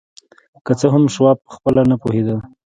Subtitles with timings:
[0.65, 2.35] که څه هم شواب پخپله نه پوهېده